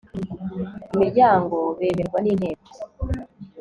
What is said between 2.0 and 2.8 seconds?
n Inteko